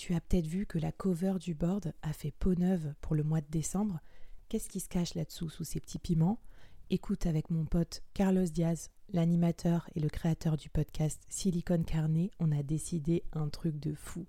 Tu 0.00 0.14
as 0.14 0.20
peut-être 0.22 0.46
vu 0.46 0.64
que 0.64 0.78
la 0.78 0.92
cover 0.92 1.34
du 1.38 1.52
board 1.52 1.92
a 2.00 2.14
fait 2.14 2.30
peau 2.30 2.54
neuve 2.54 2.94
pour 3.02 3.14
le 3.14 3.22
mois 3.22 3.42
de 3.42 3.50
décembre. 3.50 4.00
Qu'est-ce 4.48 4.70
qui 4.70 4.80
se 4.80 4.88
cache 4.88 5.14
là-dessous 5.14 5.50
sous 5.50 5.64
ces 5.64 5.78
petits 5.78 5.98
piments? 5.98 6.40
Écoute 6.88 7.26
avec 7.26 7.50
mon 7.50 7.66
pote 7.66 8.02
Carlos 8.14 8.46
Diaz, 8.46 8.88
l'animateur 9.12 9.90
et 9.94 10.00
le 10.00 10.08
créateur 10.08 10.56
du 10.56 10.70
podcast 10.70 11.20
Silicon 11.28 11.82
Carnet, 11.82 12.30
on 12.38 12.50
a 12.50 12.62
décidé 12.62 13.24
un 13.34 13.50
truc 13.50 13.78
de 13.78 13.92
fou. 13.92 14.24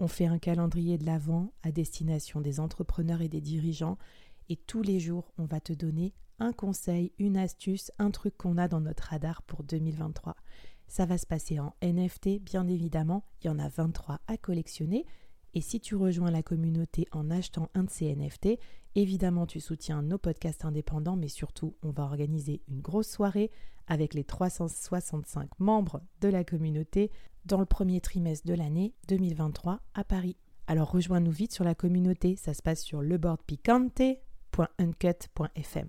On 0.00 0.08
fait 0.08 0.26
un 0.26 0.40
calendrier 0.40 0.98
de 0.98 1.06
l'Avent 1.06 1.52
à 1.62 1.70
destination 1.70 2.40
des 2.40 2.58
entrepreneurs 2.58 3.22
et 3.22 3.28
des 3.28 3.40
dirigeants 3.40 3.98
et 4.48 4.56
tous 4.56 4.82
les 4.82 4.98
jours, 4.98 5.32
on 5.38 5.44
va 5.44 5.60
te 5.60 5.72
donner 5.72 6.12
un 6.40 6.52
conseil, 6.52 7.12
une 7.20 7.36
astuce, 7.36 7.92
un 8.00 8.10
truc 8.10 8.36
qu'on 8.36 8.58
a 8.58 8.66
dans 8.66 8.80
notre 8.80 9.04
radar 9.04 9.42
pour 9.42 9.62
2023. 9.62 10.34
Ça 10.86 11.06
va 11.06 11.18
se 11.18 11.26
passer 11.26 11.58
en 11.58 11.74
NFT, 11.82 12.40
bien 12.40 12.68
évidemment, 12.68 13.24
il 13.42 13.48
y 13.48 13.50
en 13.50 13.58
a 13.58 13.68
23 13.68 14.20
à 14.26 14.36
collectionner. 14.36 15.06
Et 15.54 15.60
si 15.60 15.80
tu 15.80 15.94
rejoins 15.94 16.30
la 16.30 16.42
communauté 16.42 17.06
en 17.12 17.30
achetant 17.30 17.70
un 17.74 17.84
de 17.84 17.90
ces 17.90 18.14
NFT, 18.14 18.58
évidemment 18.96 19.46
tu 19.46 19.60
soutiens 19.60 20.02
nos 20.02 20.18
podcasts 20.18 20.64
indépendants, 20.64 21.16
mais 21.16 21.28
surtout 21.28 21.76
on 21.82 21.90
va 21.90 22.02
organiser 22.02 22.62
une 22.68 22.80
grosse 22.80 23.08
soirée 23.08 23.52
avec 23.86 24.14
les 24.14 24.24
365 24.24 25.50
membres 25.60 26.02
de 26.20 26.28
la 26.28 26.42
communauté 26.44 27.10
dans 27.44 27.60
le 27.60 27.66
premier 27.66 28.00
trimestre 28.00 28.48
de 28.48 28.54
l'année 28.54 28.94
2023 29.08 29.80
à 29.94 30.04
Paris. 30.04 30.36
Alors 30.66 30.90
rejoins-nous 30.90 31.30
vite 31.30 31.52
sur 31.52 31.64
la 31.64 31.74
communauté, 31.74 32.36
ça 32.36 32.54
se 32.54 32.62
passe 32.62 32.82
sur 32.82 33.02
leboardpicante.uncut.fm. 33.02 35.88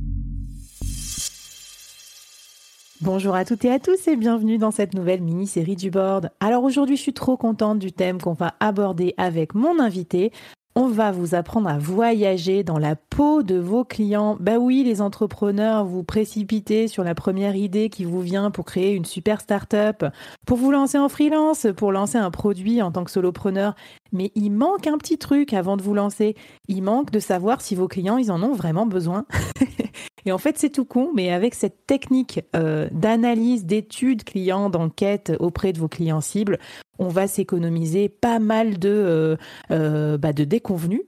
Bonjour 3.03 3.33
à 3.33 3.45
toutes 3.45 3.65
et 3.65 3.71
à 3.71 3.79
tous 3.79 4.07
et 4.07 4.15
bienvenue 4.15 4.59
dans 4.59 4.69
cette 4.69 4.93
nouvelle 4.93 5.23
mini-série 5.23 5.75
du 5.75 5.89
board. 5.89 6.29
Alors 6.39 6.63
aujourd'hui, 6.63 6.97
je 6.97 7.01
suis 7.01 7.13
trop 7.13 7.35
contente 7.35 7.79
du 7.79 7.91
thème 7.91 8.21
qu'on 8.21 8.33
va 8.33 8.53
aborder 8.59 9.15
avec 9.17 9.55
mon 9.55 9.79
invité. 9.79 10.31
On 10.75 10.85
va 10.85 11.11
vous 11.11 11.33
apprendre 11.33 11.67
à 11.67 11.79
voyager 11.79 12.63
dans 12.63 12.77
la 12.77 12.95
peau 12.95 13.41
de 13.41 13.55
vos 13.55 13.83
clients. 13.83 14.37
Bah 14.39 14.59
oui, 14.59 14.83
les 14.83 15.01
entrepreneurs, 15.01 15.83
vous 15.83 16.03
précipitez 16.03 16.87
sur 16.87 17.03
la 17.03 17.15
première 17.15 17.55
idée 17.55 17.89
qui 17.89 18.05
vous 18.05 18.21
vient 18.21 18.51
pour 18.51 18.65
créer 18.65 18.93
une 18.93 19.05
super 19.05 19.41
start-up, 19.41 20.05
pour 20.45 20.57
vous 20.57 20.71
lancer 20.71 20.99
en 20.99 21.09
freelance, 21.09 21.65
pour 21.75 21.91
lancer 21.91 22.19
un 22.19 22.29
produit 22.29 22.83
en 22.83 22.91
tant 22.91 23.03
que 23.03 23.11
solopreneur. 23.11 23.73
Mais 24.11 24.31
il 24.35 24.51
manque 24.51 24.85
un 24.85 24.99
petit 24.99 25.17
truc 25.17 25.53
avant 25.53 25.75
de 25.75 25.81
vous 25.81 25.95
lancer. 25.95 26.35
Il 26.67 26.83
manque 26.83 27.09
de 27.09 27.19
savoir 27.19 27.61
si 27.61 27.73
vos 27.73 27.87
clients, 27.87 28.17
ils 28.17 28.31
en 28.31 28.43
ont 28.43 28.53
vraiment 28.53 28.85
besoin. 28.85 29.25
Et 30.25 30.31
en 30.31 30.37
fait, 30.37 30.57
c'est 30.57 30.69
tout 30.69 30.85
con, 30.85 31.11
mais 31.13 31.31
avec 31.31 31.55
cette 31.55 31.85
technique 31.87 32.41
euh, 32.55 32.87
d'analyse, 32.91 33.65
d'études 33.65 34.23
clients, 34.23 34.69
d'enquête 34.69 35.31
auprès 35.39 35.73
de 35.73 35.79
vos 35.79 35.87
clients 35.87 36.21
cibles, 36.21 36.59
on 36.99 37.07
va 37.07 37.27
s'économiser 37.27 38.09
pas 38.09 38.39
mal 38.39 38.77
de, 38.77 38.89
euh, 38.89 39.37
euh, 39.71 40.17
bah, 40.17 40.33
de 40.33 40.43
déconvenus 40.43 41.01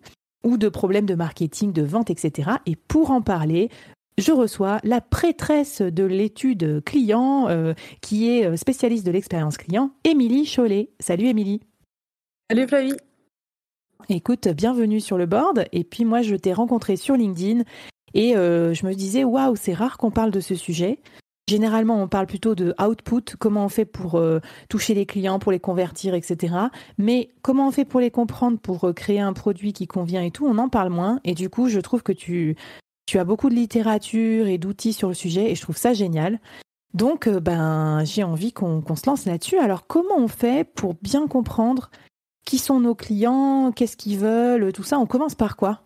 ou 0.43 0.57
de 0.57 0.69
problèmes 0.69 1.05
de 1.05 1.15
marketing, 1.15 1.71
de 1.71 1.83
vente, 1.83 2.09
etc. 2.09 2.51
Et 2.65 2.75
pour 2.75 3.11
en 3.11 3.21
parler, 3.21 3.69
je 4.17 4.31
reçois 4.31 4.79
la 4.83 4.99
prêtresse 4.99 5.81
de 5.81 6.03
l'étude 6.03 6.83
client, 6.83 7.47
qui 8.01 8.29
est 8.29 8.55
spécialiste 8.57 9.05
de 9.05 9.11
l'expérience 9.11 9.57
client, 9.57 9.91
Émilie 10.03 10.45
Chollet. 10.45 10.89
Salut 10.99 11.27
Émilie. 11.27 11.61
Salut 12.51 12.67
Flavie. 12.67 12.97
Écoute, 14.09 14.49
bienvenue 14.49 14.99
sur 14.99 15.17
le 15.17 15.25
board. 15.25 15.65
Et 15.71 15.83
puis 15.83 16.03
moi, 16.03 16.21
je 16.21 16.35
t'ai 16.35 16.51
rencontré 16.51 16.97
sur 16.97 17.15
LinkedIn 17.15 17.63
et 18.13 18.35
euh, 18.35 18.73
je 18.73 18.85
me 18.85 18.93
disais, 18.93 19.23
waouh, 19.23 19.55
c'est 19.55 19.73
rare 19.73 19.97
qu'on 19.97 20.11
parle 20.11 20.31
de 20.31 20.39
ce 20.39 20.55
sujet. 20.55 20.99
Généralement, 21.49 22.01
on 22.01 22.07
parle 22.07 22.25
plutôt 22.25 22.55
de 22.55 22.73
output, 22.81 23.35
comment 23.37 23.65
on 23.65 23.69
fait 23.69 23.85
pour 23.85 24.15
euh, 24.15 24.39
toucher 24.69 24.93
les 24.93 25.05
clients, 25.05 25.39
pour 25.39 25.51
les 25.51 25.59
convertir, 25.59 26.13
etc. 26.13 26.55
Mais 26.97 27.29
comment 27.41 27.67
on 27.67 27.71
fait 27.71 27.83
pour 27.83 27.99
les 27.99 28.11
comprendre, 28.11 28.57
pour 28.59 28.85
euh, 28.85 28.93
créer 28.93 29.19
un 29.19 29.33
produit 29.33 29.73
qui 29.73 29.85
convient 29.85 30.23
et 30.23 30.31
tout, 30.31 30.45
on 30.47 30.57
en 30.57 30.69
parle 30.69 30.89
moins. 30.89 31.19
Et 31.25 31.33
du 31.33 31.49
coup, 31.49 31.67
je 31.67 31.81
trouve 31.81 32.01
que 32.01 32.13
tu, 32.13 32.55
tu 33.05 33.19
as 33.19 33.25
beaucoup 33.25 33.49
de 33.49 33.55
littérature 33.55 34.47
et 34.47 34.57
d'outils 34.57 34.93
sur 34.93 35.09
le 35.09 35.13
sujet 35.13 35.51
et 35.51 35.55
je 35.55 35.61
trouve 35.61 35.77
ça 35.77 35.93
génial. 35.93 36.39
Donc, 36.93 37.27
ben, 37.27 38.05
j'ai 38.05 38.23
envie 38.23 38.53
qu'on 38.53 38.95
se 38.95 39.09
lance 39.09 39.25
là-dessus. 39.25 39.57
Alors, 39.57 39.87
comment 39.87 40.17
on 40.17 40.27
fait 40.27 40.63
pour 40.63 40.93
bien 41.01 41.27
comprendre 41.27 41.89
qui 42.45 42.57
sont 42.57 42.79
nos 42.79 42.95
clients, 42.95 43.71
qu'est-ce 43.75 43.97
qu'ils 43.97 44.19
veulent, 44.19 44.71
tout 44.71 44.83
ça? 44.83 44.99
On 44.99 45.07
commence 45.07 45.35
par 45.35 45.57
quoi? 45.57 45.81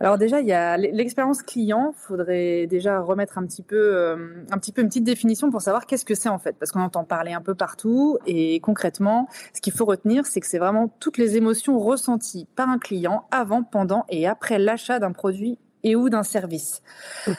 Alors 0.00 0.18
déjà, 0.18 0.40
il 0.40 0.46
y 0.46 0.52
a 0.52 0.76
l'expérience 0.76 1.42
client. 1.42 1.94
Il 1.96 2.00
faudrait 2.06 2.66
déjà 2.66 3.00
remettre 3.00 3.38
un 3.38 3.46
petit 3.46 3.62
peu, 3.62 3.76
euh, 3.76 4.44
un 4.50 4.58
petit 4.58 4.72
peu 4.72 4.82
une 4.82 4.88
petite 4.88 5.04
définition 5.04 5.50
pour 5.50 5.62
savoir 5.62 5.86
qu'est-ce 5.86 6.04
que 6.04 6.16
c'est 6.16 6.28
en 6.28 6.38
fait, 6.38 6.56
parce 6.58 6.72
qu'on 6.72 6.80
entend 6.80 7.04
parler 7.04 7.32
un 7.32 7.40
peu 7.40 7.54
partout. 7.54 8.18
Et 8.26 8.58
concrètement, 8.60 9.28
ce 9.54 9.60
qu'il 9.60 9.72
faut 9.72 9.84
retenir, 9.84 10.26
c'est 10.26 10.40
que 10.40 10.46
c'est 10.46 10.58
vraiment 10.58 10.88
toutes 10.98 11.16
les 11.16 11.36
émotions 11.36 11.78
ressenties 11.78 12.48
par 12.56 12.68
un 12.68 12.78
client 12.78 13.26
avant, 13.30 13.62
pendant 13.62 14.04
et 14.08 14.26
après 14.26 14.58
l'achat 14.58 14.98
d'un 14.98 15.12
produit 15.12 15.58
et 15.84 15.94
ou 15.94 16.08
d'un 16.08 16.22
service. 16.22 16.82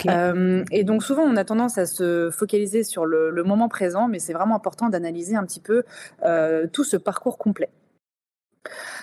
Euh, 0.08 0.64
et 0.72 0.84
donc 0.84 1.04
souvent, 1.04 1.24
on 1.24 1.36
a 1.36 1.44
tendance 1.44 1.78
à 1.78 1.86
se 1.86 2.30
focaliser 2.32 2.84
sur 2.84 3.06
le, 3.06 3.32
le 3.32 3.44
moment 3.44 3.68
présent, 3.68 4.08
mais 4.08 4.20
c'est 4.20 4.34
vraiment 4.34 4.56
important 4.56 4.88
d'analyser 4.88 5.36
un 5.36 5.44
petit 5.44 5.60
peu 5.60 5.84
euh, 6.24 6.68
tout 6.72 6.84
ce 6.84 6.96
parcours 6.96 7.38
complet. 7.38 7.70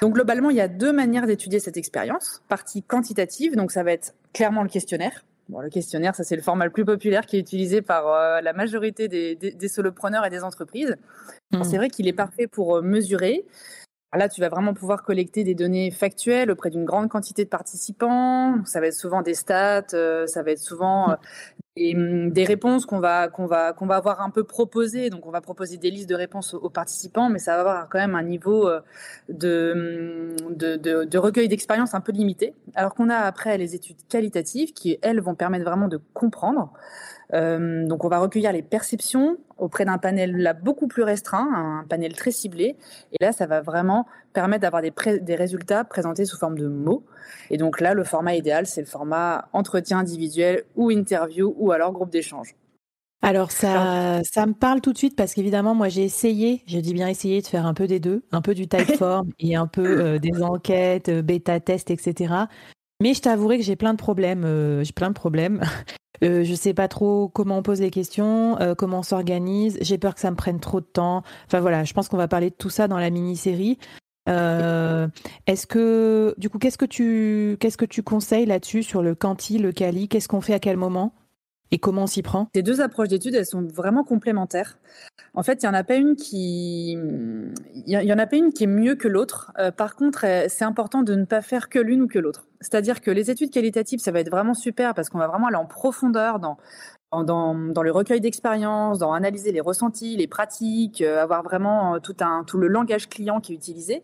Donc 0.00 0.15
globalement, 0.15 0.50
il 0.50 0.56
y 0.56 0.61
a 0.61 0.69
deux 0.69 0.93
manières 0.93 1.27
d'étudier 1.27 1.61
cette 1.61 1.77
expérience. 1.77 2.43
Partie 2.49 2.82
quantitative, 2.82 3.56
donc 3.56 3.73
ça 3.73 3.82
va 3.82 3.93
être 3.93 4.14
clairement 4.32 4.62
le 4.62 4.69
questionnaire. 4.69 5.25
Bon, 5.49 5.61
le 5.61 5.70
questionnaire, 5.70 6.14
ça 6.14 6.25
c'est 6.25 6.37
le 6.37 6.43
format 6.43 6.64
le 6.64 6.70
plus 6.70 6.85
populaire 6.85 7.26
qui 7.26 7.37
est 7.37 7.41
utilisé 7.41 7.82
par 7.82 8.06
euh, 8.09 8.41
la 8.41 8.53
majorité 8.53 9.09
des, 9.09 9.69
solopreneurs 9.69 10.25
et 10.25 10.31
des 10.31 10.44
entreprises. 10.44 10.97
Hmm. 11.53 11.64
C'est 11.64 11.76
vrai 11.76 11.91
qu'il 11.91 12.09
est 12.09 12.12
parfait 12.12 12.47
pour 12.47 12.76
euh, 12.76 12.82
mesurer. 12.82 13.44
Là, 14.14 14.29
tu 14.29 14.43
vas 14.43 14.50
vraiment 14.50 14.75
pouvoir 14.75 15.05
collecter 15.05 15.43
des 15.43 15.55
données 15.55 15.91
factuelles 15.91 16.50
auprès 16.50 16.69
d'une 16.69 16.85
grande 16.85 17.09
quantité 17.09 17.44
de 17.44 17.49
participants. 17.49 18.62
Ça 18.67 18.81
va 18.81 18.88
être 18.88 18.94
souvent 18.94 19.23
des 19.23 19.35
stats, 19.35 19.87
euh, 19.94 20.26
ça 20.26 20.43
va 20.43 20.50
être 20.50 20.59
souvent 20.59 21.17
et 21.77 21.97
hum, 21.97 22.31
des 22.31 22.45
réponses 22.45 22.87
qu'on 22.87 23.01
va 23.01 23.29
qu'on 23.29 23.47
va 23.47 23.73
qu'on 23.73 23.87
va 23.87 23.97
avoir 23.97 24.21
un 24.21 24.31
peu 24.31 24.45
proposées. 24.45 25.11
Donc 25.11 25.27
on 25.27 25.31
va 25.31 25.41
proposer 25.41 25.77
des 25.79 25.91
listes 25.91 26.09
de 26.09 26.15
réponses 26.15 26.55
aux, 26.55 26.71
participants, 26.71 27.29
mais 27.31 27.39
ça 27.39 27.55
va 27.55 27.61
avoir 27.61 27.89
quand 27.89 27.99
même 27.99 28.15
un 28.15 28.23
niveau 28.23 28.69
euh, 28.69 28.81
hum, 29.29 29.35
de 29.39 30.77
de, 30.77 31.05
de, 31.05 31.19
recueil 31.19 31.49
d'expérience 31.49 31.95
un 31.95 32.01
peu 32.01 32.13
limité. 32.13 32.55
Alors 32.75 32.95
qu'on 32.95 33.09
a 33.09 33.17
après 33.17 33.59
les 33.59 33.75
études 33.75 33.97
qualitatives 34.09 34.73
qui 34.73 34.99
elles 35.03 35.21
vont 35.21 35.35
permettre 35.35 35.65
vraiment 35.65 35.89
de 35.89 36.01
comprendre 36.15 36.73
Euh, 37.34 37.87
donc 37.87 38.05
on 38.05 38.08
va 38.08 38.19
recueillir 38.19 38.52
les 38.52 38.62
perceptions 38.62 39.38
auprès 39.58 39.84
d'un 39.84 39.99
panel 39.99 40.37
là 40.37 40.52
beaucoup 40.52 40.88
plus 40.88 41.02
restreint, 41.02 41.49
un 41.55 41.84
panel 41.88 42.14
très 42.14 42.31
ciblé. 42.31 42.76
Et 43.12 43.25
là, 43.25 43.32
ça 43.32 43.46
va 43.46 43.61
vraiment 43.61 44.06
permettre 44.32 44.62
d'avoir 44.62 44.82
des, 44.82 44.93
des 45.20 45.34
résultats 45.34 45.84
présentés 45.84 46.25
sous 46.25 46.38
forme 46.38 46.58
de 46.58 46.69
mots. 46.69 47.05
Et 47.50 47.56
donc 47.56 47.81
là, 47.81 47.94
le 47.94 48.05
format 48.05 48.34
idéal, 48.34 48.67
c'est 48.67 48.81
le 48.81 48.87
format 48.87 49.49
entretien 49.52 49.99
individuel 49.99 50.64
ou 50.76 50.90
interview 50.90 51.55
ou 51.58 51.73
alors 51.73 51.93
groupe 51.93 52.11
d'échange. 52.11 52.55
Alors 53.25 53.52
ça, 53.52 54.20
ça 54.25 54.46
me 54.46 54.52
parle 54.52 54.81
tout 54.81 54.93
de 54.93 54.99
suite 54.99 55.14
parce 55.14 55.32
qu'évidemment 55.32 55.76
moi 55.76 55.88
j'ai 55.88 56.02
essayé, 56.02 56.64
je 56.67 56.81
dis 56.81 56.93
bien 56.93 57.06
essayé 57.06 57.40
de 57.40 57.46
faire 57.46 57.67
un 57.67 57.75
peu 57.75 57.87
des 57.87 58.00
deux, 58.00 58.25
un 58.32 58.43
peu 58.43 58.52
du 58.52 58.67
typeform 58.67 59.31
et 59.38 59.55
un 59.55 59.69
peu 59.69 59.87
euh, 59.87 60.19
des 60.19 60.43
enquêtes, 60.43 61.08
euh, 61.08 61.23
bêta 61.23 61.61
tests, 61.61 61.93
etc. 61.93 62.35
Mais 63.00 63.14
je 63.14 63.20
t'avouerai 63.23 63.58
que 63.58 63.64
j'ai 63.64 63.76
plein 63.76 63.93
de 63.93 63.99
problèmes, 63.99 64.44
euh, 64.44 64.82
j'ai 64.82 64.93
plein 64.93 65.08
de 65.08 65.14
problèmes. 65.14 65.62
Euh, 66.23 66.45
je 66.45 66.55
sais 66.55 66.75
pas 66.75 66.89
trop 66.89 67.29
comment 67.29 67.59
on 67.59 67.63
pose 67.63 67.81
les 67.81 67.91
questions, 67.91 68.57
comment 68.79 69.01
on 69.01 69.03
s'organise. 69.03 69.79
J'ai 69.81 69.99
peur 69.99 70.15
que 70.15 70.21
ça 70.21 70.31
me 70.31 70.37
prenne 70.37 70.61
trop 70.61 70.81
de 70.81 70.87
temps. 70.87 71.23
Enfin 71.47 71.61
voilà, 71.61 71.85
je 71.85 71.93
pense 71.93 72.09
qu'on 72.09 72.17
va 72.17 72.29
parler 72.29 72.51
de 72.51 72.55
tout 72.55 72.71
ça 72.71 72.89
dans 72.89 72.99
la 72.99 73.11
mini-série. 73.11 73.79
Est-ce 74.27 75.67
que, 75.67 76.35
du 76.39 76.49
coup, 76.49 76.59
qu'est-ce 76.59 76.79
que 76.79 76.85
tu, 76.85 77.57
qu'est-ce 77.61 77.77
que 77.77 77.85
tu 77.85 78.03
conseilles 78.03 78.47
là-dessus 78.47 78.83
sur 78.83 79.03
le 79.03 79.15
quanti, 79.15 79.59
le 79.59 79.73
quali 79.73 80.09
Qu'est-ce 80.09 80.29
qu'on 80.29 80.41
fait 80.41 80.55
à 80.55 80.61
quel 80.61 80.77
moment? 80.77 81.13
Et 81.73 81.79
comment 81.79 82.03
on 82.03 82.07
s'y 82.07 82.23
prend? 82.23 82.49
Ces 82.55 82.63
deux 82.63 82.83
approches 82.83 83.09
d'études, 83.09 83.35
elles 83.35 83.47
sont 83.47 83.63
vraiment 83.63 84.05
complémentaires. 84.05 84.79
En 85.33 85.43
fait, 85.43 85.63
il 85.63 85.67
y 85.67 85.69
en 85.69 85.75
a 85.75 85.83
pas 85.83 85.97
une 85.97 86.17
qui, 86.17 86.93
il 86.93 87.87
y 87.87 88.13
en 88.13 88.19
a 88.19 88.27
pas 88.27 88.37
une 88.37 88.53
qui 88.53 88.65
est 88.65 88.69
mieux 88.69 88.95
que 88.95 89.09
l'autre. 89.09 89.53
Euh, 89.59 89.71
par 89.71 89.97
contre, 89.97 90.27
euh, 90.27 90.45
c'est 90.49 90.65
important 90.65 91.03
de 91.03 91.15
ne 91.15 91.25
pas 91.25 91.41
faire 91.41 91.71
que 91.71 91.79
l'une 91.79 92.03
ou 92.03 92.07
que 92.07 92.19
l'autre. 92.19 92.47
C'est-à-dire 92.61 93.01
que 93.01 93.11
les 93.11 93.31
études 93.31 93.51
qualitatives, 93.51 94.01
ça 94.01 94.13
va 94.13 94.21
être 94.21 94.31
vraiment 94.31 94.53
super 94.53 94.93
parce 94.93 95.09
qu'on 95.09 95.19
va 95.19 95.27
vraiment 95.27 95.47
aller 95.47 95.57
en 95.57 95.67
profondeur 95.67 96.39
dans 96.39 96.59
dans, 97.13 97.55
dans, 97.55 97.83
le 97.83 97.91
recueil 97.91 98.23
d'expériences, 98.23 98.99
dans 98.99 99.13
analyser 99.13 99.53
les 99.53 99.61
ressentis, 99.61 100.17
les 100.17 100.27
pratiques, 100.27 101.03
euh, 101.03 101.23
avoir 101.23 101.43
vraiment 101.43 102.01
tout 102.01 102.17
un 102.21 102.43
tout 102.45 102.57
le 102.57 102.69
langage 102.69 103.09
client 103.09 103.41
qui 103.41 103.53
est 103.53 103.57
utilisé. 103.57 104.03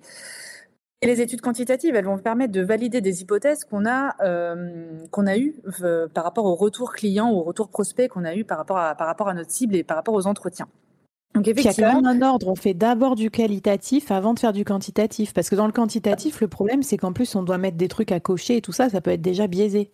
Et 1.00 1.06
les 1.06 1.20
études 1.20 1.40
quantitatives, 1.40 1.94
elles 1.94 2.04
vont 2.04 2.18
permettre 2.18 2.52
de 2.52 2.60
valider 2.60 3.00
des 3.00 3.22
hypothèses 3.22 3.64
qu'on 3.64 3.86
a 3.86 4.16
euh, 4.20 5.06
qu'on 5.12 5.28
a 5.28 5.36
eues 5.36 5.54
euh, 5.82 6.08
par 6.08 6.24
rapport 6.24 6.44
au 6.44 6.56
retour 6.56 6.92
client 6.92 7.30
ou 7.30 7.36
au 7.36 7.42
retour 7.44 7.68
prospect 7.68 8.08
qu'on 8.08 8.24
a 8.24 8.34
eu 8.34 8.44
par 8.44 8.58
rapport 8.58 8.78
à 8.78 8.96
par 8.96 9.06
rapport 9.06 9.28
à 9.28 9.34
notre 9.34 9.50
cible 9.50 9.76
et 9.76 9.84
par 9.84 9.96
rapport 9.96 10.14
aux 10.14 10.26
entretiens. 10.26 10.66
Donc 11.34 11.46
effectivement, 11.46 11.72
il 11.76 11.80
y 11.80 11.84
a 11.84 11.92
quand 11.92 12.02
même 12.02 12.22
un 12.22 12.26
ordre. 12.26 12.48
On 12.48 12.56
fait 12.56 12.74
d'abord 12.74 13.14
du 13.14 13.30
qualitatif 13.30 14.10
avant 14.10 14.34
de 14.34 14.40
faire 14.40 14.52
du 14.52 14.64
quantitatif, 14.64 15.32
parce 15.32 15.48
que 15.50 15.54
dans 15.54 15.66
le 15.66 15.72
quantitatif, 15.72 16.40
le 16.40 16.48
problème 16.48 16.82
c'est 16.82 16.96
qu'en 16.96 17.12
plus 17.12 17.32
on 17.36 17.44
doit 17.44 17.58
mettre 17.58 17.76
des 17.76 17.88
trucs 17.88 18.10
à 18.10 18.18
cocher 18.18 18.56
et 18.56 18.60
tout 18.60 18.72
ça, 18.72 18.88
ça 18.88 19.00
peut 19.00 19.12
être 19.12 19.22
déjà 19.22 19.46
biaisé. 19.46 19.92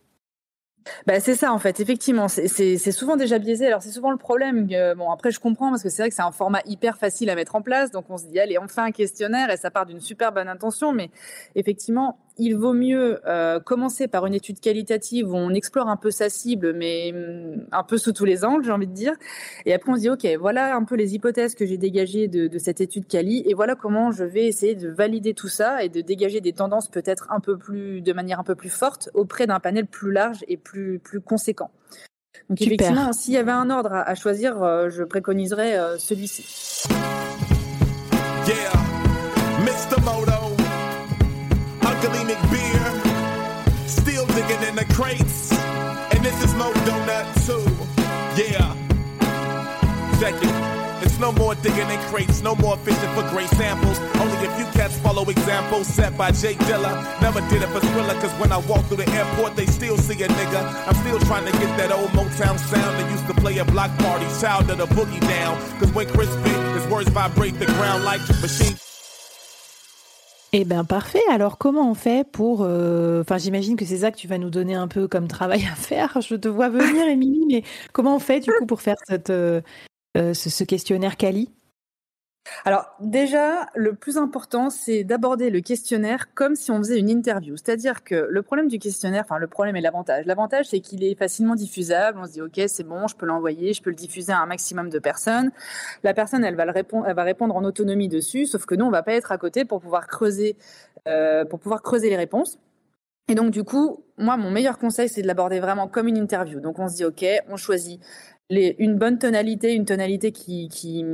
Bah, 1.06 1.20
c'est 1.20 1.34
ça 1.34 1.52
en 1.52 1.58
fait, 1.58 1.80
effectivement, 1.80 2.28
c'est 2.28 2.92
souvent 2.92 3.16
déjà 3.16 3.38
biaisé. 3.38 3.66
Alors 3.66 3.82
c'est 3.82 3.90
souvent 3.90 4.10
le 4.10 4.16
problème. 4.16 4.66
bon 4.96 5.10
après 5.10 5.30
je 5.30 5.40
comprends 5.40 5.70
parce 5.70 5.82
que 5.82 5.88
c'est 5.88 6.02
vrai 6.02 6.08
que 6.10 6.14
c'est 6.14 6.22
un 6.22 6.32
format 6.32 6.60
hyper 6.66 6.98
facile 6.98 7.30
à 7.30 7.34
mettre 7.34 7.54
en 7.56 7.62
place, 7.62 7.90
donc 7.90 8.04
on 8.10 8.18
se 8.18 8.26
dit 8.26 8.38
allez 8.38 8.58
on 8.58 8.68
fait 8.68 8.80
un 8.80 8.90
questionnaire 8.90 9.50
et 9.50 9.56
ça 9.56 9.70
part 9.70 9.86
d'une 9.86 10.00
super 10.00 10.32
bonne 10.32 10.48
intention, 10.48 10.92
mais 10.92 11.10
effectivement 11.54 12.18
il 12.36 12.56
vaut 12.56 12.72
mieux 12.72 13.20
euh, 13.26 13.60
commencer 13.60 14.08
par 14.08 14.26
une 14.26 14.34
étude 14.34 14.60
qualitative 14.60 15.30
où 15.30 15.36
on 15.36 15.50
explore 15.50 15.88
un 15.88 15.96
peu 15.96 16.10
sa 16.10 16.28
cible, 16.28 16.72
mais 16.72 17.12
mm, 17.12 17.66
un 17.72 17.82
peu 17.84 17.98
sous 17.98 18.12
tous 18.12 18.24
les 18.24 18.44
angles, 18.44 18.64
j'ai 18.64 18.72
envie 18.72 18.86
de 18.86 18.92
dire. 18.92 19.14
Et 19.66 19.74
après, 19.74 19.92
on 19.92 19.94
se 19.94 20.00
dit, 20.00 20.10
OK, 20.10 20.26
voilà 20.38 20.74
un 20.74 20.84
peu 20.84 20.96
les 20.96 21.14
hypothèses 21.14 21.54
que 21.54 21.66
j'ai 21.66 21.78
dégagées 21.78 22.28
de, 22.28 22.48
de, 22.48 22.58
cette 22.58 22.80
étude 22.80 23.06
quali, 23.06 23.42
et 23.46 23.54
voilà 23.54 23.74
comment 23.76 24.10
je 24.10 24.24
vais 24.24 24.46
essayer 24.46 24.74
de 24.74 24.88
valider 24.88 25.34
tout 25.34 25.48
ça 25.48 25.84
et 25.84 25.88
de 25.88 26.00
dégager 26.00 26.40
des 26.40 26.52
tendances 26.52 26.88
peut-être 26.88 27.28
un 27.30 27.40
peu 27.40 27.56
plus, 27.56 28.00
de 28.00 28.12
manière 28.12 28.40
un 28.40 28.44
peu 28.44 28.54
plus 28.54 28.70
forte 28.70 29.10
auprès 29.14 29.46
d'un 29.46 29.60
panel 29.60 29.86
plus 29.86 30.12
large 30.12 30.44
et 30.48 30.56
plus, 30.56 30.98
plus 30.98 31.20
conséquent. 31.20 31.70
Donc 32.50 32.60
effectivement, 32.60 33.12
s'il 33.12 33.34
y 33.34 33.38
avait 33.38 33.52
un 33.52 33.70
ordre 33.70 33.92
à, 33.92 34.14
choisir, 34.14 34.62
euh, 34.62 34.90
je 34.90 35.02
préconiserais 35.04 35.78
euh, 35.78 35.98
celui-ci. 35.98 36.88
Yeah. 38.46 38.83
In 44.74 44.88
the 44.88 44.94
crates. 44.94 45.52
And 45.52 46.24
this 46.24 46.36
is 46.42 46.54
Mo 46.54 46.72
Donut 46.86 47.26
too. 47.46 47.64
Yeah. 48.40 48.74
Check 50.20 50.34
it. 50.42 51.04
It's 51.04 51.18
no 51.20 51.32
more 51.32 51.54
digging 51.56 51.90
in 51.90 52.00
crates, 52.10 52.40
no 52.42 52.54
more 52.56 52.76
fishing 52.78 53.12
for 53.14 53.22
great 53.30 53.48
samples. 53.50 53.98
Only 54.18 54.46
a 54.46 54.50
few 54.56 54.64
cats 54.72 54.98
follow 54.98 55.24
examples 55.28 55.86
set 55.86 56.16
by 56.16 56.30
Jay 56.32 56.54
Dilla. 56.66 56.92
Never 57.20 57.40
did 57.50 57.62
it 57.62 57.68
for 57.68 57.80
Thriller, 57.80 58.14
cause 58.14 58.32
when 58.40 58.50
I 58.50 58.58
walk 58.66 58.84
through 58.86 59.04
the 59.04 59.10
airport, 59.10 59.54
they 59.54 59.66
still 59.66 59.96
see 59.96 60.20
a 60.22 60.28
nigga. 60.28 60.60
I'm 60.88 60.94
still 60.94 61.20
trying 61.20 61.46
to 61.46 61.52
get 61.52 61.76
that 61.78 61.92
old 61.92 62.10
Motown 62.10 62.58
sound 62.58 62.98
that 62.98 63.10
used 63.10 63.26
to 63.26 63.34
play 63.34 63.58
at 63.58 63.66
block 63.68 63.96
parties, 63.98 64.40
child 64.40 64.70
of 64.70 64.78
the 64.78 64.86
boogie 64.86 65.20
down. 65.20 65.56
Cause 65.78 65.92
when 65.92 66.08
Chris 66.08 66.30
spit, 66.32 66.74
his 66.74 66.86
words 66.88 67.10
vibrate 67.10 67.58
the 67.58 67.66
ground 67.66 68.04
like 68.04 68.20
machine. 68.40 68.76
Eh 70.56 70.64
bien, 70.64 70.84
parfait. 70.84 71.20
Alors, 71.32 71.58
comment 71.58 71.90
on 71.90 71.94
fait 71.94 72.24
pour... 72.30 72.62
Euh, 72.62 73.22
enfin, 73.22 73.38
j'imagine 73.38 73.74
que 73.74 73.84
c'est 73.84 73.98
ça 73.98 74.12
que 74.12 74.16
tu 74.16 74.28
vas 74.28 74.38
nous 74.38 74.50
donner 74.50 74.76
un 74.76 74.86
peu 74.86 75.08
comme 75.08 75.26
travail 75.26 75.66
à 75.66 75.74
faire. 75.74 76.20
Je 76.28 76.36
te 76.36 76.46
vois 76.46 76.68
venir, 76.68 77.08
Émilie, 77.08 77.44
mais 77.48 77.64
comment 77.92 78.14
on 78.14 78.18
fait, 78.20 78.38
du 78.38 78.52
coup, 78.52 78.64
pour 78.64 78.80
faire 78.80 78.94
euh, 79.10 79.60
euh, 80.16 80.32
ce, 80.32 80.62
questionnaire 80.62 81.16
Cali? 81.16 81.50
Alors 82.64 82.94
déjà, 83.00 83.66
le 83.74 83.94
plus 83.94 84.18
important, 84.18 84.70
c'est 84.70 85.04
d'aborder 85.04 85.50
le 85.50 85.60
questionnaire 85.60 86.32
comme 86.34 86.56
si 86.56 86.70
on 86.70 86.78
faisait 86.78 86.98
une 86.98 87.08
interview. 87.08 87.56
C'est-à-dire 87.56 88.04
que 88.04 88.26
le 88.28 88.42
problème 88.42 88.68
du 88.68 88.78
questionnaire, 88.78 89.22
enfin 89.24 89.38
le 89.38 89.46
problème 89.46 89.76
et 89.76 89.80
l'avantage. 89.80 90.26
L'avantage, 90.26 90.66
c'est 90.66 90.80
qu'il 90.80 91.02
est 91.04 91.14
facilement 91.14 91.54
diffusable. 91.54 92.18
On 92.20 92.26
se 92.26 92.32
dit, 92.32 92.42
ok, 92.42 92.60
c'est 92.66 92.84
bon, 92.84 93.06
je 93.06 93.16
peux 93.16 93.26
l'envoyer, 93.26 93.72
je 93.72 93.82
peux 93.82 93.90
le 93.90 93.96
diffuser 93.96 94.32
à 94.32 94.38
un 94.38 94.46
maximum 94.46 94.88
de 94.90 94.98
personnes. 94.98 95.52
La 96.02 96.14
personne, 96.14 96.44
elle 96.44 96.56
va 96.56 96.64
répondre, 97.22 97.56
en 97.56 97.64
autonomie 97.64 98.08
dessus. 98.08 98.46
Sauf 98.46 98.66
que 98.66 98.74
nous, 98.74 98.84
on 98.84 98.90
va 98.90 99.02
pas 99.02 99.14
être 99.14 99.32
à 99.32 99.38
côté 99.38 99.64
pour 99.64 99.80
pouvoir 99.80 100.06
creuser, 100.06 100.56
euh, 101.08 101.44
pour 101.44 101.60
pouvoir 101.60 101.82
creuser 101.82 102.10
les 102.10 102.16
réponses. 102.16 102.58
Et 103.28 103.34
donc 103.34 103.50
du 103.50 103.64
coup, 103.64 104.04
moi, 104.18 104.36
mon 104.36 104.50
meilleur 104.50 104.78
conseil, 104.78 105.08
c'est 105.08 105.22
de 105.22 105.26
l'aborder 105.26 105.58
vraiment 105.58 105.88
comme 105.88 106.08
une 106.08 106.18
interview. 106.18 106.60
Donc 106.60 106.78
on 106.78 106.88
se 106.88 106.96
dit, 106.96 107.04
ok, 107.06 107.24
on 107.48 107.56
choisit 107.56 108.00
une 108.50 108.96
bonne 108.96 109.18
tonalité, 109.18 109.72
une 109.72 109.86
tonalité 109.86 110.30
qui, 110.32 110.68
qui, 110.68 111.04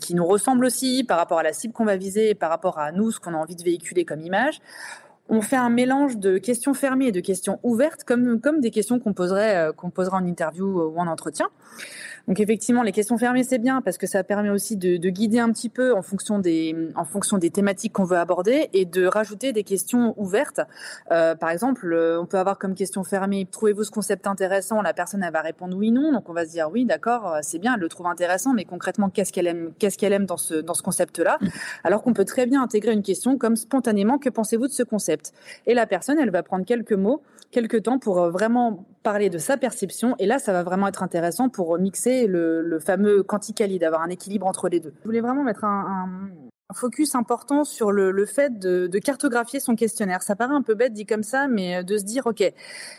qui, 0.00 0.14
nous 0.14 0.24
ressemble 0.24 0.64
aussi 0.64 1.04
par 1.04 1.18
rapport 1.18 1.38
à 1.38 1.42
la 1.42 1.52
cible 1.52 1.74
qu'on 1.74 1.84
va 1.84 1.96
viser 1.96 2.30
et 2.30 2.34
par 2.34 2.50
rapport 2.50 2.78
à 2.78 2.92
nous, 2.92 3.10
ce 3.10 3.18
qu'on 3.18 3.34
a 3.34 3.36
envie 3.36 3.56
de 3.56 3.62
véhiculer 3.62 4.04
comme 4.04 4.20
image. 4.20 4.60
On 5.28 5.42
fait 5.42 5.56
un 5.56 5.70
mélange 5.70 6.16
de 6.16 6.38
questions 6.38 6.72
fermées 6.74 7.08
et 7.08 7.12
de 7.12 7.20
questions 7.20 7.58
ouvertes, 7.62 8.04
comme, 8.04 8.40
comme 8.40 8.60
des 8.60 8.70
questions 8.70 8.98
qu'on 8.98 9.12
poserait, 9.12 9.56
euh, 9.56 9.72
qu'on 9.72 9.90
poserait 9.90 10.16
en 10.16 10.24
interview 10.24 10.66
ou 10.66 10.98
en 10.98 11.06
entretien. 11.06 11.48
Donc 12.28 12.40
effectivement, 12.40 12.82
les 12.82 12.92
questions 12.92 13.16
fermées, 13.16 13.42
c'est 13.42 13.58
bien 13.58 13.80
parce 13.80 13.96
que 13.96 14.06
ça 14.06 14.22
permet 14.22 14.50
aussi 14.50 14.76
de, 14.76 14.98
de, 14.98 15.08
guider 15.08 15.38
un 15.38 15.50
petit 15.50 15.70
peu 15.70 15.94
en 15.94 16.02
fonction 16.02 16.38
des, 16.38 16.76
en 16.94 17.06
fonction 17.06 17.38
des 17.38 17.48
thématiques 17.48 17.94
qu'on 17.94 18.04
veut 18.04 18.18
aborder 18.18 18.68
et 18.74 18.84
de 18.84 19.06
rajouter 19.06 19.54
des 19.54 19.64
questions 19.64 20.12
ouvertes. 20.18 20.60
Euh, 21.10 21.34
par 21.34 21.48
exemple, 21.48 21.90
euh, 21.90 22.20
on 22.20 22.26
peut 22.26 22.36
avoir 22.36 22.58
comme 22.58 22.74
question 22.74 23.02
fermée, 23.02 23.48
trouvez-vous 23.50 23.84
ce 23.84 23.90
concept 23.90 24.26
intéressant? 24.26 24.82
La 24.82 24.92
personne, 24.92 25.22
elle 25.22 25.32
va 25.32 25.40
répondre 25.40 25.74
oui, 25.74 25.90
non. 25.90 26.12
Donc 26.12 26.28
on 26.28 26.34
va 26.34 26.44
se 26.44 26.50
dire 26.50 26.68
oui, 26.70 26.84
d'accord, 26.84 27.32
euh, 27.32 27.38
c'est 27.40 27.58
bien, 27.58 27.74
elle 27.76 27.80
le 27.80 27.88
trouve 27.88 28.06
intéressant, 28.06 28.52
mais 28.52 28.66
concrètement, 28.66 29.08
qu'est-ce 29.08 29.32
qu'elle 29.32 29.46
aime, 29.46 29.72
qu'est-ce 29.78 30.04
aime 30.04 30.26
dans 30.26 30.36
ce, 30.36 30.56
dans 30.56 30.74
ce 30.74 30.82
concept-là? 30.82 31.38
Alors 31.82 32.02
qu'on 32.02 32.12
peut 32.12 32.26
très 32.26 32.44
bien 32.44 32.62
intégrer 32.62 32.92
une 32.92 33.02
question 33.02 33.38
comme 33.38 33.56
spontanément, 33.56 34.18
que 34.18 34.28
pensez-vous 34.28 34.66
de 34.66 34.72
ce 34.72 34.82
concept? 34.82 35.32
Et 35.66 35.72
la 35.72 35.86
personne, 35.86 36.18
elle 36.18 36.30
va 36.30 36.42
prendre 36.42 36.66
quelques 36.66 36.92
mots, 36.92 37.22
quelques 37.50 37.84
temps 37.84 37.98
pour 37.98 38.28
vraiment 38.28 38.84
parler 39.02 39.30
de 39.30 39.38
sa 39.38 39.56
perception. 39.56 40.14
Et 40.18 40.26
là, 40.26 40.38
ça 40.38 40.52
va 40.52 40.62
vraiment 40.62 40.88
être 40.88 41.02
intéressant 41.02 41.48
pour 41.48 41.78
mixer 41.78 42.26
le, 42.26 42.78
fameux 42.80 43.22
quanticali, 43.22 43.78
d'avoir 43.78 44.02
un 44.02 44.08
équilibre 44.08 44.46
entre 44.46 44.68
les 44.68 44.80
deux. 44.80 44.94
Je 45.00 45.04
voulais 45.04 45.20
vraiment 45.20 45.42
mettre 45.42 45.64
un, 45.64 46.30
focus 46.74 47.14
important 47.14 47.64
sur 47.64 47.92
le, 47.92 48.26
fait 48.26 48.58
de, 48.58 48.98
cartographier 48.98 49.60
son 49.60 49.74
questionnaire. 49.74 50.22
Ça 50.22 50.36
paraît 50.36 50.54
un 50.54 50.62
peu 50.62 50.74
bête 50.74 50.92
dit 50.92 51.06
comme 51.06 51.22
ça, 51.22 51.48
mais 51.48 51.82
de 51.82 51.96
se 51.96 52.04
dire, 52.04 52.26
OK, 52.26 52.42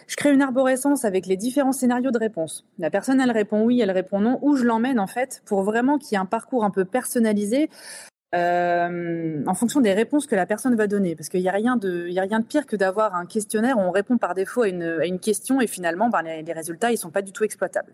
je 0.08 0.16
crée 0.16 0.32
une 0.32 0.42
arborescence 0.42 1.06
avec 1.06 1.26
les 1.26 1.38
différents 1.38 1.72
scénarios 1.72 2.12
de 2.12 2.18
réponse. 2.18 2.66
La 2.80 2.90
personne, 2.90 3.22
elle 3.22 3.32
répond 3.32 3.64
oui, 3.64 3.80
elle 3.82 3.92
répond 3.92 4.20
non, 4.20 4.40
où 4.42 4.56
je 4.56 4.66
l'emmène 4.66 5.00
en 5.00 5.08
fait 5.08 5.42
pour 5.46 5.64
vraiment 5.64 5.98
qu'il 5.98 6.14
y 6.14 6.16
ait 6.16 6.22
un 6.22 6.26
parcours 6.26 6.64
un 6.64 6.72
peu 6.72 6.86
personnalisé 6.86 7.70
euh, 8.36 9.44
en 9.48 9.54
fonction 9.56 9.82
des 9.82 9.94
réponses 9.94 10.28
que 10.28 10.36
la 10.36 10.46
personne 10.46 10.76
va 10.76 10.88
donner. 10.88 11.16
Parce 11.16 11.30
qu'il 11.30 11.42
n'y 11.42 11.50
a, 11.50 11.54
rien 11.54 11.78
de, 11.78 12.06
il 12.08 12.14
y 12.14 12.20
a 12.20 12.24
rien 12.24 12.40
de 12.40 12.46
pire 12.46 12.66
que 12.66 12.76
d'avoir 12.76 13.16
un 13.16 13.26
questionnaire 13.26 13.78
où 13.78 13.82
on 13.82 13.92
répond 13.92 14.18
par 14.18 14.36
défaut 14.36 14.64
à 14.64 14.68
une, 14.68 14.84
à 14.84 15.06
une 15.06 15.20
question 15.20 15.62
et 15.62 15.68
finalement, 15.68 16.10
ben, 16.10 16.22
les, 16.22 16.54
résultats, 16.54 16.92
ils 16.92 16.98
sont 16.98 17.10
pas 17.10 17.22
du 17.22 17.32
tout 17.32 17.44
exploitables. 17.44 17.94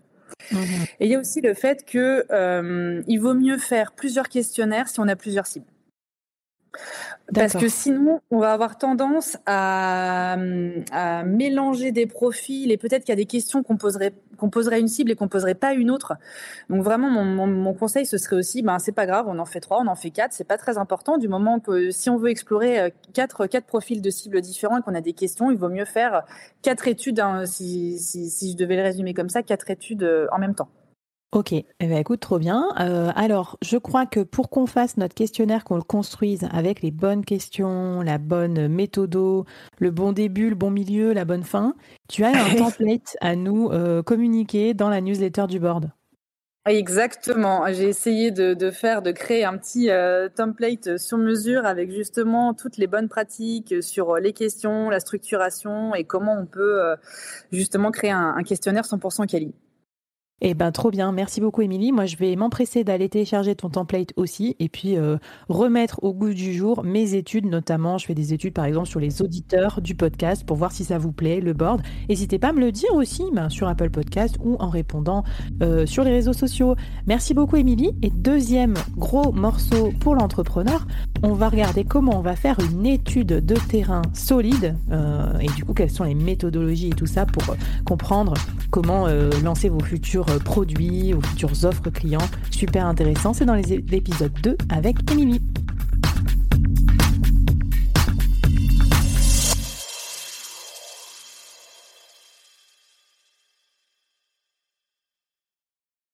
Mmh 0.52 0.58
et 1.00 1.06
il 1.06 1.10
y 1.10 1.14
a 1.14 1.20
aussi 1.20 1.40
le 1.40 1.54
fait 1.54 1.84
que 1.84 2.24
euh, 2.30 3.02
il 3.06 3.18
vaut 3.18 3.34
mieux 3.34 3.58
faire 3.58 3.92
plusieurs 3.92 4.28
questionnaires 4.28 4.88
si 4.88 5.00
on 5.00 5.08
a 5.08 5.16
plusieurs 5.16 5.46
cibles. 5.46 5.66
Parce 7.34 7.54
que 7.54 7.68
sinon, 7.68 8.20
on 8.30 8.38
va 8.38 8.52
avoir 8.52 8.78
tendance 8.78 9.36
à, 9.46 10.36
mélanger 11.24 11.92
des 11.92 12.06
profils 12.06 12.70
et 12.70 12.76
peut-être 12.76 13.04
qu'il 13.04 13.12
y 13.12 13.12
a 13.12 13.16
des 13.16 13.26
questions 13.26 13.62
qu'on 13.62 13.76
poserait, 13.76 14.12
qu'on 14.36 14.50
poserait 14.50 14.80
une 14.80 14.88
cible 14.88 15.10
et 15.10 15.16
qu'on 15.16 15.28
poserait 15.28 15.54
pas 15.54 15.74
une 15.74 15.90
autre. 15.90 16.14
Donc 16.70 16.82
vraiment, 16.82 17.10
mon, 17.10 17.74
conseil, 17.74 18.06
ce 18.06 18.18
serait 18.18 18.36
aussi, 18.36 18.62
ben 18.62 18.78
c'est 18.78 18.92
pas 18.92 19.06
grave, 19.06 19.26
on 19.28 19.38
en 19.38 19.44
fait 19.44 19.60
trois, 19.60 19.80
on 19.82 19.86
en 19.86 19.96
fait 19.96 20.10
quatre, 20.10 20.32
c'est 20.32 20.44
pas 20.44 20.58
très 20.58 20.78
important. 20.78 21.18
Du 21.18 21.28
moment 21.28 21.58
que 21.58 21.90
si 21.90 22.10
on 22.10 22.16
veut 22.16 22.30
explorer 22.30 22.80
euh, 22.80 22.90
quatre, 23.12 23.46
quatre 23.46 23.66
profils 23.66 24.00
de 24.00 24.10
cibles 24.10 24.40
différents 24.40 24.78
et 24.78 24.82
qu'on 24.82 24.94
a 24.94 25.00
des 25.00 25.12
questions, 25.12 25.50
il 25.50 25.58
vaut 25.58 25.68
mieux 25.68 25.84
faire 25.84 26.22
quatre 26.62 26.86
études, 26.88 27.20
hein, 27.20 27.44
si, 27.46 27.98
si 27.98 28.52
je 28.52 28.56
devais 28.56 28.76
le 28.76 28.82
résumer 28.82 29.14
comme 29.14 29.28
ça, 29.28 29.42
quatre 29.42 29.70
études 29.70 30.04
euh, 30.04 30.26
en 30.32 30.38
même 30.38 30.54
temps. 30.54 30.68
Ok, 31.32 31.52
eh 31.52 31.64
ben, 31.80 31.98
écoute, 31.98 32.20
trop 32.20 32.38
bien. 32.38 32.68
Euh, 32.80 33.10
alors, 33.16 33.58
je 33.60 33.76
crois 33.76 34.06
que 34.06 34.20
pour 34.20 34.48
qu'on 34.48 34.66
fasse 34.66 34.96
notre 34.96 35.14
questionnaire, 35.14 35.64
qu'on 35.64 35.76
le 35.76 35.82
construise 35.82 36.46
avec 36.52 36.82
les 36.82 36.92
bonnes 36.92 37.24
questions, 37.24 38.00
la 38.00 38.18
bonne 38.18 38.68
méthode, 38.68 39.44
le 39.78 39.90
bon 39.90 40.12
début, 40.12 40.48
le 40.48 40.54
bon 40.54 40.70
milieu, 40.70 41.12
la 41.12 41.24
bonne 41.24 41.42
fin, 41.42 41.74
tu 42.08 42.22
as 42.24 42.28
un 42.28 42.54
template 42.56 43.16
à 43.20 43.34
nous 43.34 43.70
euh, 43.70 44.02
communiquer 44.02 44.72
dans 44.72 44.88
la 44.88 45.00
newsletter 45.00 45.46
du 45.48 45.58
board. 45.58 45.90
Exactement. 46.64 47.64
J'ai 47.72 47.88
essayé 47.88 48.30
de, 48.30 48.70
faire, 48.70 49.02
de 49.02 49.10
créer 49.10 49.44
un 49.44 49.58
petit 49.58 49.90
euh, 49.90 50.28
template 50.28 50.96
sur 50.96 51.18
mesure 51.18 51.66
avec 51.66 51.90
justement 51.90 52.54
toutes 52.54 52.76
les 52.76 52.86
bonnes 52.86 53.08
pratiques 53.08 53.82
sur 53.82 54.16
les 54.16 54.32
questions, 54.32 54.90
la 54.90 55.00
structuration 55.00 55.94
et 55.94 56.04
comment 56.04 56.36
on 56.38 56.46
peut 56.46 56.96
justement 57.52 57.90
créer 57.90 58.10
un, 58.10 58.34
un 58.36 58.42
questionnaire 58.42 58.84
100% 58.84 59.26
quali. 59.26 59.52
Eh 60.42 60.52
ben 60.52 60.70
trop 60.70 60.90
bien, 60.90 61.12
merci 61.12 61.40
beaucoup 61.40 61.62
Émilie. 61.62 61.92
Moi 61.92 62.04
je 62.04 62.18
vais 62.18 62.36
m'empresser 62.36 62.84
d'aller 62.84 63.08
télécharger 63.08 63.54
ton 63.54 63.70
template 63.70 64.12
aussi 64.16 64.54
et 64.58 64.68
puis 64.68 64.98
euh, 64.98 65.16
remettre 65.48 66.04
au 66.04 66.12
goût 66.12 66.34
du 66.34 66.52
jour 66.52 66.84
mes 66.84 67.14
études, 67.14 67.46
notamment 67.46 67.96
je 67.96 68.04
fais 68.04 68.14
des 68.14 68.34
études 68.34 68.52
par 68.52 68.66
exemple 68.66 68.86
sur 68.86 69.00
les 69.00 69.22
auditeurs 69.22 69.80
du 69.80 69.94
podcast 69.94 70.44
pour 70.44 70.58
voir 70.58 70.72
si 70.72 70.84
ça 70.84 70.98
vous 70.98 71.10
plaît, 71.10 71.40
le 71.40 71.54
board. 71.54 71.80
N'hésitez 72.10 72.38
pas 72.38 72.48
à 72.48 72.52
me 72.52 72.60
le 72.60 72.70
dire 72.70 72.92
aussi 72.92 73.24
ben, 73.32 73.48
sur 73.48 73.66
Apple 73.66 73.88
Podcast 73.88 74.36
ou 74.44 74.56
en 74.58 74.68
répondant 74.68 75.24
euh, 75.62 75.86
sur 75.86 76.04
les 76.04 76.10
réseaux 76.10 76.34
sociaux. 76.34 76.76
Merci 77.06 77.32
beaucoup 77.32 77.56
Émilie. 77.56 77.92
Et 78.02 78.10
deuxième 78.10 78.74
gros 78.94 79.32
morceau 79.32 79.90
pour 80.00 80.16
l'entrepreneur, 80.16 80.86
on 81.22 81.32
va 81.32 81.48
regarder 81.48 81.84
comment 81.84 82.18
on 82.18 82.22
va 82.22 82.36
faire 82.36 82.58
une 82.60 82.84
étude 82.84 83.28
de 83.28 83.54
terrain 83.54 84.02
solide 84.12 84.76
euh, 84.92 85.38
et 85.38 85.46
du 85.46 85.64
coup 85.64 85.72
quelles 85.72 85.90
sont 85.90 86.04
les 86.04 86.14
méthodologies 86.14 86.88
et 86.88 86.94
tout 86.94 87.06
ça 87.06 87.24
pour 87.24 87.56
comprendre 87.86 88.34
comment 88.70 89.06
lancer 89.42 89.70
vos 89.70 89.80
futurs 89.80 90.25
euh, 90.28 90.38
produits, 90.38 91.14
aux 91.14 91.20
futures 91.20 91.64
offres 91.64 91.90
clients. 91.90 92.28
Super 92.50 92.86
intéressant, 92.86 93.32
c'est 93.32 93.44
dans 93.44 93.54
l'épisode 93.54 94.32
2 94.42 94.56
avec 94.70 94.96
Émilie. 95.10 95.40